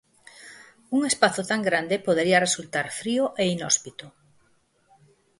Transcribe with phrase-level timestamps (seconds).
[0.97, 4.07] Un espazo tan grande podería resultar frío e inhóspito.